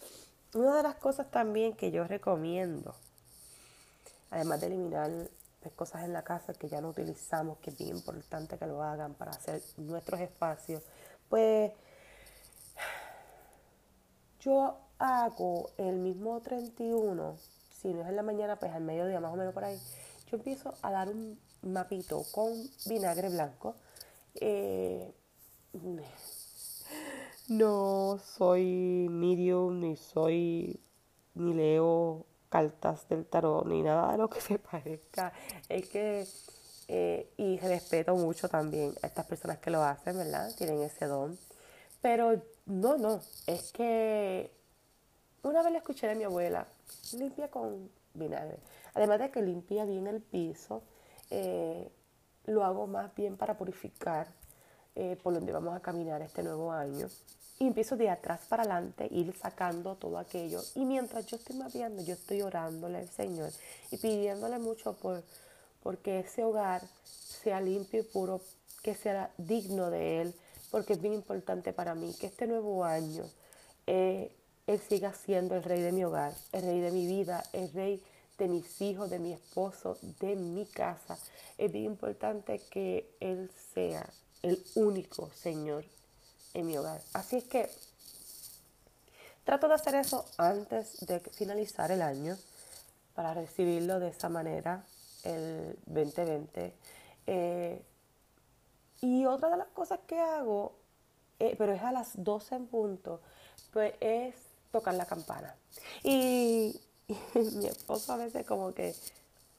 Una 0.55 0.77
de 0.77 0.83
las 0.83 0.97
cosas 0.97 1.31
también 1.31 1.75
que 1.75 1.91
yo 1.91 2.05
recomiendo, 2.05 2.95
además 4.31 4.61
de 4.61 4.67
eliminar 4.69 5.11
cosas 5.77 6.05
en 6.05 6.13
la 6.13 6.23
casa 6.23 6.55
que 6.55 6.69
ya 6.69 6.81
no 6.81 6.89
utilizamos, 6.89 7.59
que 7.59 7.71
es 7.71 7.79
bien 7.79 7.97
importante 7.97 8.59
que 8.59 8.67
lo 8.67 8.83
hagan 8.83 9.15
para 9.15 9.33
hacer 9.33 9.61
nuestros 9.77 10.21
espacios, 10.21 10.83
pues 11.29 11.73
yo 14.41 14.79
hago 14.99 15.71
el 15.77 15.97
mismo 15.97 16.41
31, 16.41 17.37
si 17.81 17.95
no 17.95 18.03
es 18.03 18.09
en 18.09 18.17
la 18.17 18.23
mañana, 18.23 18.57
pues 18.57 18.73
al 18.73 18.83
mediodía 18.83 19.21
más 19.21 19.33
o 19.33 19.37
menos 19.37 19.55
por 19.55 19.65
ahí, 19.65 19.79
yo 20.31 20.37
empiezo 20.37 20.75
a 20.83 20.91
dar 20.91 21.09
un 21.09 21.39
mapito 21.63 22.23
con 22.33 22.53
vinagre 22.87 23.29
blanco. 23.29 23.77
Eh, 24.35 25.13
no 27.49 28.19
soy 28.37 29.09
medium, 29.11 29.81
ni 29.81 29.97
soy, 29.97 30.81
ni 31.35 31.55
leo 31.55 32.27
cartas 32.49 33.09
del 33.09 33.27
tarot, 33.27 33.67
ni 33.67 33.83
nada 33.83 34.13
de 34.13 34.19
lo 34.19 34.29
que 34.29 34.41
se 34.41 34.59
parezca. 34.59 35.33
Es 35.69 35.89
que, 35.89 36.27
eh, 36.89 37.31
y 37.37 37.59
respeto 37.59 38.17
mucho 38.17 38.49
también 38.49 38.95
a 39.03 39.07
estas 39.07 39.27
personas 39.27 39.59
que 39.59 39.71
lo 39.71 39.83
hacen, 39.83 40.17
¿verdad? 40.17 40.51
Tienen 40.57 40.83
ese 40.83 41.07
don. 41.07 41.39
Pero 42.01 42.43
no, 42.67 42.97
no, 42.97 43.21
es 43.47 43.73
que 43.73 44.58
una 45.43 45.63
vez 45.63 45.73
le 45.73 45.79
escuché 45.79 46.07
de 46.07 46.15
mi 46.15 46.25
abuela, 46.25 46.67
limpia 47.13 47.49
con 47.49 47.91
vinagre. 48.15 48.59
Además 48.95 49.21
de 49.21 49.31
que 49.31 49.43
limpia 49.43 49.85
bien 49.85 50.07
el 50.07 50.21
piso, 50.21 50.83
eh, 51.31 51.91
lo 52.47 52.65
hago 52.65 52.87
más 52.87 53.15
bien 53.15 53.37
para 53.37 53.57
purificar 53.57 54.29
eh, 54.95 55.17
por 55.23 55.35
donde 55.35 55.53
vamos 55.53 55.77
a 55.77 55.81
caminar 55.81 56.23
este 56.23 56.43
nuevo 56.43 56.73
año. 56.73 57.09
Y 57.61 57.67
empiezo 57.67 57.97
de 57.97 58.09
atrás 58.09 58.41
para 58.49 58.63
adelante, 58.63 59.09
ir 59.11 59.35
sacando 59.37 59.97
todo 59.97 60.19
aquello. 60.19 60.61
Y 60.75 60.85
mientras 60.85 61.27
yo 61.27 61.37
estoy 61.37 61.57
mapeando, 61.57 62.03
yo 62.03 62.15
estoy 62.15 62.43
orándole 62.43 62.99
al 62.99 63.09
Señor 63.09 63.51
y 63.91 63.97
pidiéndole 63.97 64.59
mucho 64.59 64.95
por 64.95 65.23
porque 65.83 66.21
ese 66.21 66.45
hogar 66.45 66.83
sea 67.05 67.61
limpio 67.61 68.01
y 68.01 68.03
puro, 68.03 68.41
que 68.83 68.95
sea 68.95 69.33
digno 69.39 69.91
de 69.91 70.23
Él, 70.23 70.35
porque 70.71 70.95
es 70.95 71.01
bien 71.01 71.15
importante 71.15 71.73
para 71.73 71.95
mí 71.95 72.15
que 72.21 72.27
este 72.27 72.47
nuevo 72.47 72.85
año 72.85 73.25
eh, 73.87 74.35
Él 74.69 74.79
siga 74.87 75.15
siendo 75.15 75.57
el 75.57 75.63
rey 75.63 75.81
de 75.81 75.93
mi 75.93 76.05
hogar, 76.05 76.35
el 76.53 76.61
rey 76.61 76.81
de 76.81 76.91
mi 76.91 77.07
vida, 77.07 77.43
el 77.55 77.73
rey 77.73 78.03
de 78.37 78.49
mis 78.49 78.83
hijos, 78.83 79.09
de 79.09 79.19
mi 79.19 79.33
esposo, 79.33 79.97
de 80.21 80.37
mi 80.37 80.67
casa. 80.67 81.17
Es 81.57 81.73
bien 81.73 81.87
importante 81.87 82.61
que 82.71 83.11
Él 83.19 83.51
sea 83.73 84.07
el 84.43 84.63
único 84.75 85.31
Señor 85.31 85.87
en 86.53 86.67
mi 86.67 86.77
hogar. 86.77 87.01
Así 87.15 87.37
es 87.37 87.45
que 87.45 87.71
trato 89.43 89.69
de 89.69 89.75
hacer 89.75 89.95
eso 89.95 90.27
antes 90.37 91.01
de 91.07 91.21
finalizar 91.21 91.91
el 91.91 92.03
año 92.03 92.37
para 93.15 93.33
recibirlo 93.33 93.99
de 93.99 94.09
esa 94.09 94.29
manera 94.29 94.85
el 95.25 95.79
2020. 95.87 96.75
Eh, 97.27 97.83
y 99.01 99.25
otra 99.25 99.49
de 99.49 99.57
las 99.57 99.69
cosas 99.69 100.01
que 100.07 100.19
hago, 100.21 100.75
eh, 101.39 101.55
pero 101.57 101.73
es 101.73 101.81
a 101.81 101.91
las 101.91 102.23
12 102.23 102.55
en 102.55 102.67
punto, 102.67 103.23
pues 103.73 103.95
es 104.01 104.48
tocar 104.71 104.95
la 104.95 105.07
campana. 105.07 105.55
Y, 106.03 106.81
mi 107.35 107.67
esposo 107.67 108.13
a 108.13 108.17
veces 108.17 108.47
como 108.47 108.73
que, 108.75 108.95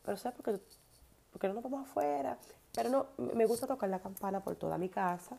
pero 0.04 0.18
¿sabes 0.18 0.40
por 0.40 0.60
qué, 1.40 1.48
no 1.48 1.54
nos 1.54 1.64
vamos 1.64 1.90
afuera? 1.90 2.38
Pero 2.74 2.90
no, 2.90 3.08
me 3.34 3.46
gusta 3.46 3.68
tocar 3.68 3.90
la 3.90 4.00
campana 4.00 4.44
por 4.44 4.56
toda 4.56 4.78
mi 4.78 4.90
casa 4.90 5.38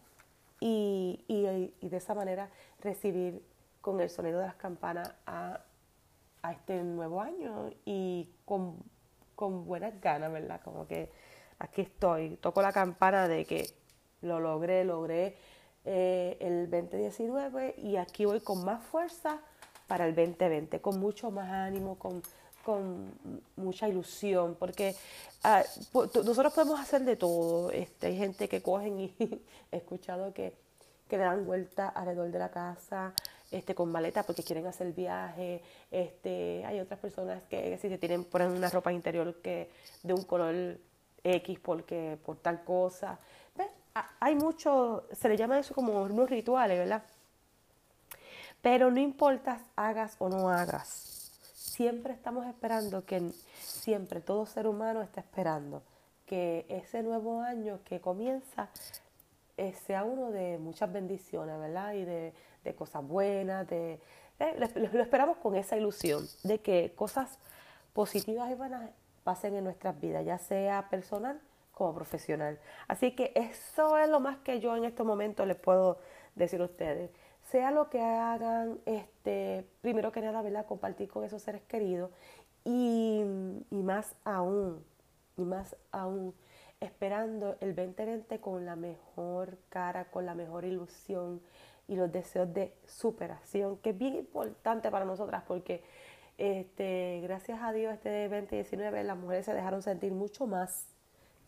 y, 0.59 1.25
y, 1.29 1.89
de 1.89 1.97
esa 1.97 2.15
manera 2.15 2.51
recibir 2.81 3.45
con 3.81 4.01
el 4.01 4.11
sonido 4.11 4.41
de 4.41 4.47
las 4.47 4.57
campanas 4.57 5.13
a, 5.27 5.61
a 6.43 6.53
este 6.53 6.83
nuevo 6.83 7.21
año 7.21 7.71
y 7.85 8.29
con, 8.45 8.77
con 9.37 9.65
buenas 9.65 10.01
ganas, 10.01 10.33
¿verdad? 10.33 10.61
Como 10.63 10.87
que 10.87 11.11
aquí 11.59 11.83
estoy, 11.83 12.37
toco 12.37 12.61
la 12.63 12.73
campana 12.73 13.29
de 13.29 13.45
que 13.45 13.71
lo 14.23 14.41
logré, 14.41 14.85
logré 14.85 15.37
eh, 15.85 16.37
el 16.41 16.71
2019 16.71 17.77
y 17.79 17.97
aquí 17.97 18.25
voy 18.25 18.41
con 18.41 18.65
más 18.65 18.83
fuerza 18.85 19.41
para 19.91 20.07
el 20.07 20.15
2020, 20.15 20.81
con 20.81 21.01
mucho 21.01 21.33
más 21.33 21.51
ánimo, 21.51 21.99
con, 21.99 22.23
con 22.65 23.13
mucha 23.57 23.89
ilusión, 23.89 24.55
porque 24.57 24.95
ah, 25.43 25.65
nosotros 25.93 26.53
podemos 26.53 26.79
hacer 26.79 27.03
de 27.03 27.17
todo. 27.17 27.73
Este, 27.73 28.07
hay 28.07 28.17
gente 28.17 28.49
que 28.49 28.63
cogen 28.63 29.01
y 29.01 29.13
he 29.73 29.77
escuchado 29.77 30.33
que, 30.33 30.55
que 31.09 31.19
le 31.19 31.25
dan 31.25 31.45
vuelta 31.45 31.89
alrededor 31.89 32.31
de 32.31 32.39
la 32.39 32.53
casa 32.53 33.13
este, 33.51 33.75
con 33.75 33.91
maleta 33.91 34.23
porque 34.23 34.45
quieren 34.45 34.69
hacer 34.69 34.93
viaje. 34.93 35.61
Este, 35.91 36.65
hay 36.65 36.79
otras 36.79 37.01
personas 37.01 37.43
que 37.51 37.77
si 37.79 37.89
se 37.89 37.99
tienen 37.99 38.23
ponen 38.23 38.53
una 38.53 38.69
ropa 38.69 38.93
interior 38.93 39.43
que 39.43 39.71
de 40.05 40.15
un 40.15 40.23
color 40.23 40.79
X 41.25 41.59
porque 41.59 42.17
por 42.25 42.37
tal 42.37 42.63
cosa 42.63 43.19
hay 44.21 44.35
mucho, 44.35 45.05
se 45.13 45.29
le 45.29 45.37
llama 45.37 45.59
eso 45.59 45.75
como 45.75 46.03
unos 46.03 46.31
rituales, 46.31 46.79
¿verdad? 46.79 47.03
Pero 48.63 48.91
no 48.91 49.01
importa 49.01 49.61
hagas 49.77 50.17
o 50.19 50.29
no 50.29 50.49
hagas, 50.51 51.33
siempre 51.55 52.13
estamos 52.13 52.47
esperando 52.47 53.05
que, 53.05 53.33
siempre 53.59 54.21
todo 54.21 54.47
ser 54.47 54.67
humano 54.67 55.03
está 55.03 55.21
esperando 55.21 55.83
que 56.27 56.67
ese 56.69 57.03
nuevo 57.03 57.41
año 57.41 57.81
que 57.85 58.01
comienza 58.01 58.69
eh, 59.57 59.75
sea 59.87 60.05
uno 60.05 60.31
de 60.31 60.59
muchas 60.59 60.93
bendiciones, 60.93 61.59
¿verdad? 61.59 61.95
Y 61.95 62.05
de, 62.05 62.33
cosas 62.77 63.03
buenas, 63.05 63.67
de, 63.67 64.01
eh, 64.39 64.71
lo, 64.75 65.03
esperamos 65.03 65.39
con 65.39 65.57
esa 65.57 65.77
ilusión 65.77 66.27
de 66.45 66.61
que 66.61 66.93
cosas 66.95 67.39
positivas 67.93 68.51
y 68.51 68.55
buenas 68.55 68.91
pasen 69.25 69.57
en 69.57 69.65
nuestras 69.65 70.01
vidas, 70.01 70.25
ya 70.25 70.39
sea 70.39 70.89
personal 70.89 71.41
como 71.73 71.95
profesional. 71.95 72.59
Así 72.89 73.13
que 73.13 73.33
eso 73.35 73.99
es 73.99 74.09
lo 74.09 74.21
más 74.21 74.39
que 74.39 74.61
yo 74.61 74.77
en 74.77 74.85
este 74.85 75.03
momento 75.03 75.45
les 75.47 75.57
puedo 75.57 75.99
decir 76.35 76.61
a 76.61 76.65
ustedes. 76.65 77.11
Sea 77.51 77.73
lo 77.73 77.91
que 77.91 78.01
hagan, 78.01 78.79
este, 78.87 79.67
primero 79.81 80.13
que 80.13 80.21
nada, 80.21 80.41
¿verdad? 80.41 80.67
Compartir 80.67 81.09
con 81.09 81.25
esos 81.25 81.43
seres 81.43 81.63
queridos 81.63 82.13
y, 82.65 83.25
más 83.71 84.15
aún, 84.25 84.85
y 85.37 85.43
más 85.43 85.75
aún, 85.91 86.33
esperando 86.79 87.57
el 87.61 87.75
2020 87.75 88.41
con 88.41 88.65
la 88.65 88.77
mejor 88.77 89.59
cara, 89.69 90.13
con 90.13 90.27
la 90.27 90.35
mejor 90.37 90.65
ilusión 90.65 91.41
y 91.89 91.97
los 91.97 92.13
deseos 92.13 92.55
de 92.55 92.73
superación, 92.87 93.79
que 93.79 93.91
es 93.91 93.99
bien 93.99 94.15
importante 94.15 94.89
para 94.89 95.05
nosotras 95.05 95.43
porque 95.49 95.83
este, 96.39 97.21
gracias 97.25 97.61
a 97.63 97.73
Dios 97.73 97.95
este 97.95 98.29
2019 98.29 99.03
las 99.03 99.17
mujeres 99.17 99.47
se 99.47 99.55
dejaron 99.55 99.83
sentir 99.83 100.13
mucho 100.13 100.47
más 100.47 100.87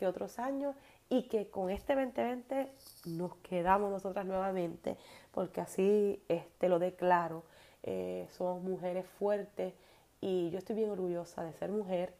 otros 0.06 0.38
años 0.38 0.74
y 1.08 1.24
que 1.24 1.48
con 1.48 1.70
este 1.70 1.94
2020 1.94 2.72
nos 3.06 3.36
quedamos 3.36 3.90
nosotras 3.90 4.24
nuevamente, 4.24 4.96
porque 5.30 5.60
así 5.60 6.22
este, 6.28 6.68
lo 6.68 6.78
declaro, 6.78 7.42
eh, 7.82 8.26
somos 8.30 8.62
mujeres 8.62 9.04
fuertes 9.18 9.74
y 10.20 10.50
yo 10.50 10.58
estoy 10.58 10.76
bien 10.76 10.90
orgullosa 10.90 11.44
de 11.44 11.52
ser 11.52 11.70
mujer 11.70 12.14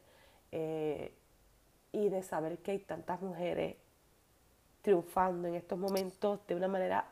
eh, 0.50 1.14
y 1.92 2.08
de 2.08 2.22
saber 2.22 2.58
que 2.58 2.72
hay 2.72 2.78
tantas 2.80 3.22
mujeres 3.22 3.76
triunfando 4.82 5.48
en 5.48 5.54
estos 5.54 5.78
momentos 5.78 6.46
de 6.46 6.54
una 6.54 6.68
manera 6.68 7.06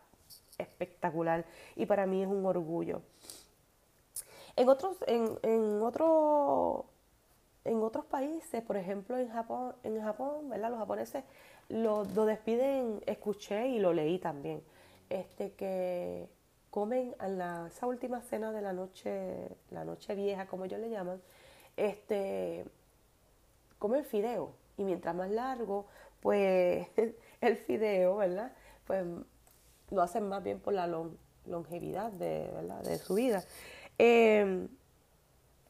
espectacular 0.58 1.44
y 1.76 1.86
para 1.86 2.06
mí 2.06 2.22
es 2.22 2.28
un 2.28 2.44
orgullo. 2.44 3.00
En 4.56 4.68
otros, 4.68 4.96
en, 5.06 5.38
en 5.42 5.80
otro 5.80 6.89
en 7.70 7.80
otros 7.84 8.04
países, 8.04 8.62
por 8.62 8.76
ejemplo 8.76 9.16
en 9.16 9.30
Japón, 9.30 9.76
en 9.84 10.02
Japón, 10.02 10.48
¿verdad? 10.48 10.70
Los 10.70 10.80
japoneses 10.80 11.22
lo, 11.68 12.04
despiden, 12.04 13.00
escuché 13.06 13.68
y 13.68 13.78
lo 13.78 13.92
leí 13.92 14.18
también, 14.18 14.60
este 15.08 15.52
que 15.52 16.28
comen 16.70 17.14
a 17.20 17.28
la, 17.28 17.68
esa 17.68 17.86
última 17.86 18.22
cena 18.22 18.50
de 18.50 18.60
la 18.60 18.72
noche, 18.72 19.56
la 19.70 19.84
noche 19.84 20.16
vieja, 20.16 20.46
como 20.48 20.64
ellos 20.64 20.80
le 20.80 20.90
llaman, 20.90 21.22
este, 21.76 22.64
comen 23.78 24.04
fideo. 24.04 24.52
Y 24.76 24.82
mientras 24.82 25.14
más 25.14 25.30
largo, 25.30 25.86
pues 26.20 26.88
el 27.40 27.56
fideo, 27.56 28.16
¿verdad? 28.16 28.52
Pues 28.84 29.04
lo 29.90 30.02
hacen 30.02 30.28
más 30.28 30.42
bien 30.42 30.58
por 30.58 30.74
la 30.74 30.88
longevidad 31.46 32.10
de, 32.10 32.50
¿verdad? 32.52 32.82
de 32.82 32.98
su 32.98 33.14
vida. 33.14 33.44
Eh, 33.96 34.66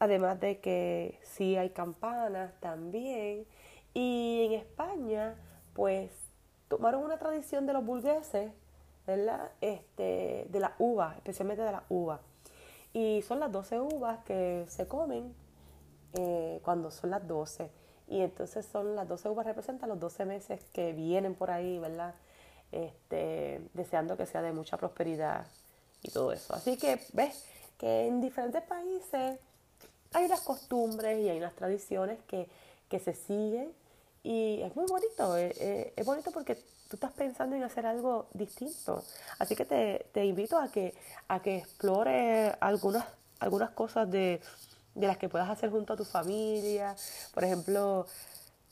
Además 0.01 0.41
de 0.41 0.61
que 0.61 1.21
sí 1.23 1.57
hay 1.57 1.71
campanas 1.71 2.53
también. 2.59 3.47
Y 3.95 4.47
en 4.47 4.53
España, 4.55 5.37
pues 5.75 6.11
tomaron 6.69 7.05
una 7.05 7.19
tradición 7.19 7.67
de 7.67 7.75
los 7.75 7.85
burgueses, 7.85 8.51
¿verdad? 9.07 9.53
Este, 9.61 10.47
de 10.49 10.61
la 10.61 10.75
uva, 10.79 11.15
especialmente 11.17 11.63
de 11.63 11.73
la 11.73 11.85
uva. 11.91 12.21
Y 12.95 13.23
son 13.23 13.41
las 13.41 13.53
12 13.53 13.81
uvas 13.81 14.25
que 14.25 14.65
se 14.69 14.89
comen 14.89 15.35
eh, 16.15 16.61
cuando 16.65 16.91
son 16.91 17.11
las 17.11 17.27
12. 17.29 17.71
Y 18.09 18.23
entonces 18.23 18.65
son 18.65 18.97
las 18.97 19.07
12 19.07 19.29
uvas 19.29 19.47
representan 19.47 19.91
los 19.91 20.01
12 20.01 20.25
meses 20.25 20.65
que 20.73 20.93
vienen 20.93 21.35
por 21.35 21.51
ahí, 21.51 21.79
¿verdad? 21.79 22.15
Este, 22.73 23.61
deseando 23.75 24.17
que 24.17 24.25
sea 24.27 24.41
de 24.43 24.53
mucha 24.53 24.77
prosperidad 24.77 25.47
y 26.03 26.11
todo 26.11 26.33
eso. 26.33 26.55
Así 26.55 26.79
que 26.79 27.01
ves 27.13 27.45
que 27.77 28.07
en 28.07 28.21
diferentes 28.21 28.63
países 28.63 29.39
hay 30.13 30.25
unas 30.25 30.41
costumbres 30.41 31.19
y 31.19 31.29
hay 31.29 31.39
unas 31.39 31.55
tradiciones 31.55 32.19
que, 32.27 32.49
se 32.99 33.15
siguen 33.15 33.73
y 34.25 34.61
es 34.63 34.75
muy 34.75 34.85
bonito, 34.87 35.37
eh, 35.37 35.55
eh, 35.61 35.93
es 35.97 36.05
bonito 36.05 36.33
porque 36.33 36.57
tú 36.57 36.97
estás 36.97 37.13
pensando 37.13 37.55
en 37.55 37.63
hacer 37.63 37.87
algo 37.87 38.27
distinto. 38.35 39.05
Así 39.39 39.55
que 39.55 39.65
te, 39.65 40.07
te 40.13 40.25
invito 40.25 40.59
a 40.59 40.69
que, 40.69 40.95
a 41.29 41.41
que 41.41 41.59
explores 41.59 42.53
algunas, 42.61 43.07
algunas 43.39 43.71
cosas 43.71 44.11
de, 44.11 44.41
de 44.95 45.07
las 45.07 45.19
que 45.19 45.29
puedas 45.29 45.49
hacer 45.49 45.71
junto 45.71 45.93
a 45.93 45.97
tu 45.97 46.05
familia. 46.05 46.97
Por 47.33 47.45
ejemplo, 47.45 48.07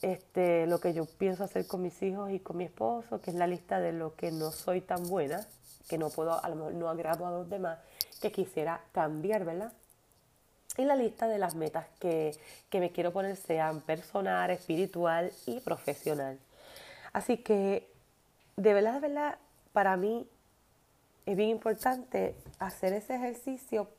este, 0.02 0.66
lo 0.66 0.80
que 0.80 0.92
yo 0.94 1.06
pienso 1.06 1.44
hacer 1.44 1.66
con 1.66 1.82
mis 1.82 2.02
hijos 2.02 2.30
y 2.30 2.40
con 2.40 2.56
mi 2.56 2.64
esposo, 2.64 3.20
que 3.20 3.30
es 3.30 3.36
la 3.36 3.46
lista 3.46 3.80
de 3.80 3.92
lo 3.92 4.14
que 4.16 4.30
no 4.30 4.50
soy 4.50 4.80
tan 4.80 5.08
buena, 5.08 5.46
que 5.88 5.98
no 5.98 6.10
puedo, 6.10 6.42
a 6.42 6.48
lo 6.48 6.56
mejor 6.56 6.74
no 6.74 6.88
agrado 6.88 7.26
a 7.26 7.30
los 7.30 7.48
demás, 7.48 7.78
que 8.20 8.32
quisiera 8.32 8.80
cambiar, 8.92 9.44
¿verdad? 9.44 9.72
Y 10.78 10.84
la 10.84 10.96
lista 10.96 11.28
de 11.28 11.38
las 11.38 11.54
metas 11.54 11.86
que, 11.98 12.34
que 12.70 12.80
me 12.80 12.90
quiero 12.90 13.12
poner 13.12 13.36
sean 13.36 13.82
personal, 13.82 14.50
espiritual 14.50 15.30
y 15.44 15.60
profesional. 15.60 16.38
Así 17.12 17.36
que, 17.38 17.90
de 18.56 18.72
verdad, 18.72 18.94
de 18.94 19.00
verdad, 19.00 19.38
para 19.72 19.96
mí 19.96 20.26
es 21.26 21.36
bien 21.36 21.50
importante 21.50 22.34
hacer 22.58 22.94
ese 22.94 23.16
ejercicio 23.16 23.90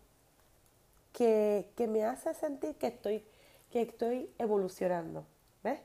que, 1.13 1.69
que 1.75 1.88
me 1.88 2.03
hace 2.03 2.33
sentir 2.33 2.75
que 2.75 2.88
estoy, 2.88 3.24
que 3.71 3.81
estoy 3.81 4.29
evolucionando. 4.39 5.25
¿Ves? 5.63 5.79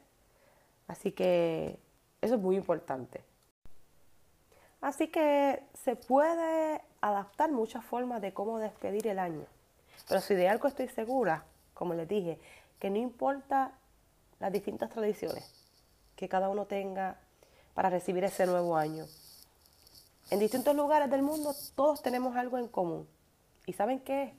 Así 0.86 1.12
que 1.12 1.78
eso 2.22 2.36
es 2.36 2.40
muy 2.40 2.56
importante. 2.56 3.22
Así 4.80 5.08
que 5.08 5.62
se 5.82 5.96
puede 5.96 6.80
adaptar 7.00 7.50
muchas 7.50 7.84
formas 7.84 8.22
de 8.22 8.32
cómo 8.32 8.58
despedir 8.58 9.06
el 9.08 9.18
año. 9.18 9.44
Pero 10.08 10.20
si 10.20 10.34
de 10.34 10.48
algo 10.48 10.68
estoy 10.68 10.88
segura, 10.88 11.44
como 11.72 11.94
les 11.94 12.08
dije, 12.08 12.38
que 12.78 12.90
no 12.90 12.98
importa 12.98 13.72
las 14.40 14.52
distintas 14.52 14.90
tradiciones 14.90 15.44
que 16.16 16.28
cada 16.28 16.48
uno 16.48 16.66
tenga 16.66 17.18
para 17.74 17.90
recibir 17.90 18.24
ese 18.24 18.46
nuevo 18.46 18.76
año. 18.76 19.06
En 20.30 20.38
distintos 20.38 20.74
lugares 20.74 21.10
del 21.10 21.22
mundo 21.22 21.54
todos 21.74 22.02
tenemos 22.02 22.36
algo 22.36 22.58
en 22.58 22.68
común. 22.68 23.08
¿Y 23.66 23.72
saben 23.72 24.00
qué? 24.00 24.34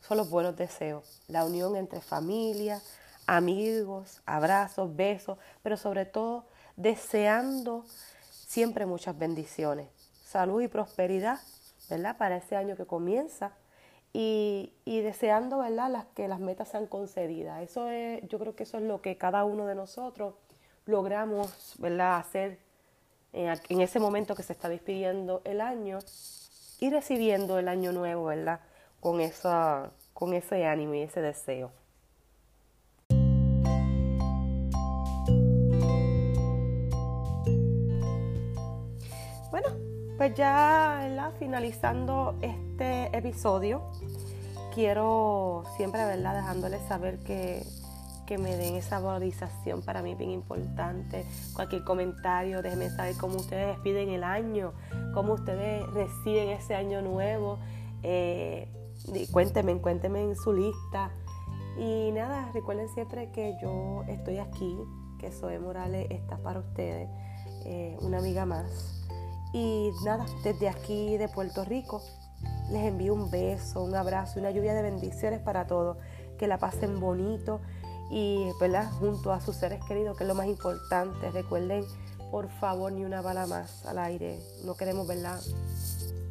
Son 0.00 0.16
los 0.16 0.30
buenos 0.30 0.56
deseos, 0.56 1.20
la 1.28 1.44
unión 1.44 1.76
entre 1.76 2.00
familia, 2.00 2.80
amigos, 3.26 4.22
abrazos, 4.24 4.94
besos, 4.94 5.38
pero 5.62 5.76
sobre 5.76 6.04
todo 6.04 6.46
deseando 6.76 7.84
siempre 8.30 8.86
muchas 8.86 9.18
bendiciones, 9.18 9.88
salud 10.24 10.62
y 10.62 10.68
prosperidad, 10.68 11.40
¿verdad? 11.90 12.16
Para 12.16 12.36
ese 12.36 12.56
año 12.56 12.76
que 12.76 12.86
comienza 12.86 13.52
y, 14.18 15.00
deseando, 15.02 15.58
¿verdad? 15.58 15.90
Las, 15.90 16.06
que 16.06 16.26
las 16.26 16.40
metas 16.40 16.68
sean 16.68 16.86
concedidas. 16.86 17.62
Eso 17.62 17.90
es, 17.90 18.26
yo 18.28 18.38
creo 18.38 18.56
que 18.56 18.62
eso 18.62 18.78
es 18.78 18.84
lo 18.84 19.02
que 19.02 19.18
cada 19.18 19.44
uno 19.44 19.66
de 19.66 19.74
nosotros 19.74 20.34
logramos, 20.86 21.74
¿verdad? 21.78 22.16
Hacer 22.16 22.58
en, 23.34 23.80
ese 23.82 24.00
momento 24.00 24.34
que 24.34 24.42
se 24.42 24.54
está 24.54 24.70
despidiendo 24.70 25.42
el 25.44 25.60
año 25.60 25.98
y 26.80 26.88
recibiendo 26.88 27.58
el 27.58 27.68
año 27.68 27.92
nuevo, 27.92 28.24
¿verdad? 28.24 28.60
Con, 29.00 29.20
esa, 29.20 29.90
con 30.14 30.32
ese 30.32 30.64
ánimo 30.64 30.94
y 30.94 31.02
ese 31.02 31.20
deseo. 31.20 31.70
Bueno, 39.50 39.68
pues 40.16 40.34
ya 40.34 41.32
finalizando 41.38 42.34
este 42.40 42.65
episodio, 43.26 43.82
quiero 44.72 45.64
siempre 45.76 46.04
¿verdad? 46.04 46.36
dejándoles 46.36 46.80
saber 46.86 47.18
que, 47.18 47.66
que 48.24 48.38
me 48.38 48.56
den 48.56 48.76
esa 48.76 49.00
valorización 49.00 49.82
para 49.82 50.00
mí 50.00 50.14
bien 50.14 50.30
importante. 50.30 51.26
Cualquier 51.54 51.82
comentario, 51.82 52.62
déjenme 52.62 52.88
saber 52.90 53.16
cómo 53.16 53.36
ustedes 53.36 53.74
despiden 53.74 54.10
el 54.10 54.22
año, 54.22 54.74
cómo 55.12 55.32
ustedes 55.32 55.84
reciben 55.92 56.50
ese 56.50 56.76
año 56.76 57.02
nuevo. 57.02 57.58
Eh, 58.04 58.68
cuéntenme, 59.32 59.76
cuéntenme 59.80 60.22
en 60.22 60.36
su 60.36 60.52
lista. 60.52 61.10
Y 61.76 62.12
nada, 62.12 62.50
recuerden 62.54 62.88
siempre 62.90 63.32
que 63.32 63.56
yo 63.60 64.04
estoy 64.06 64.38
aquí, 64.38 64.78
que 65.18 65.32
Zoe 65.32 65.58
Morales 65.58 66.06
está 66.10 66.36
para 66.38 66.60
ustedes, 66.60 67.08
eh, 67.64 67.96
una 68.02 68.18
amiga 68.18 68.46
más. 68.46 69.04
Y 69.52 69.90
nada, 70.04 70.26
desde 70.44 70.68
aquí 70.68 71.16
de 71.18 71.28
Puerto 71.28 71.64
Rico 71.64 72.00
les 72.70 72.84
envío 72.84 73.14
un 73.14 73.30
beso, 73.30 73.82
un 73.82 73.94
abrazo, 73.94 74.40
una 74.40 74.50
lluvia 74.50 74.74
de 74.74 74.82
bendiciones 74.82 75.40
para 75.40 75.66
todos. 75.66 75.96
Que 76.38 76.46
la 76.46 76.58
pasen 76.58 77.00
bonito 77.00 77.60
y, 78.10 78.48
¿verdad? 78.60 78.90
Junto 78.98 79.32
a 79.32 79.40
sus 79.40 79.56
seres 79.56 79.82
queridos, 79.86 80.16
que 80.16 80.24
es 80.24 80.28
lo 80.28 80.34
más 80.34 80.46
importante. 80.46 81.30
Recuerden, 81.30 81.84
por 82.30 82.48
favor, 82.48 82.92
ni 82.92 83.04
una 83.04 83.22
bala 83.22 83.46
más 83.46 83.86
al 83.86 83.98
aire. 83.98 84.38
No 84.64 84.74
queremos, 84.74 85.06
¿verdad? 85.06 85.40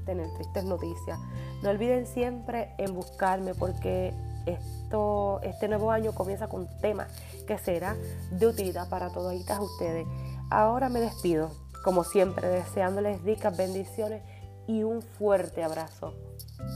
Tener 0.06 0.28
tristes 0.36 0.64
noticias. 0.64 1.20
No 1.64 1.70
olviden 1.70 2.06
siempre 2.06 2.76
en 2.78 2.94
buscarme 2.94 3.56
porque 3.56 4.14
esto, 4.46 5.40
este 5.42 5.68
nuevo 5.68 5.90
año 5.90 6.14
comienza 6.14 6.48
con 6.48 6.68
temas 6.82 7.12
que 7.48 7.58
será 7.58 7.96
de 8.30 8.46
utilidad 8.46 8.88
para 8.90 9.10
todos 9.10 9.34
ustedes. 9.34 10.06
Ahora 10.52 10.90
me 10.90 11.00
despido 11.00 11.50
como 11.86 12.04
siempre, 12.04 12.48
deseándoles 12.48 13.22
ricas 13.22 13.56
bendiciones 13.56 14.24
y 14.68 14.84
un 14.84 15.02
fuerte 15.02 15.64
abrazo. 15.64 16.14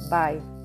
Bye. 0.09 0.58